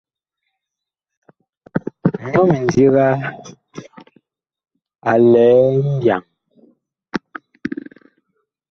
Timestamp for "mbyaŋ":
5.93-6.23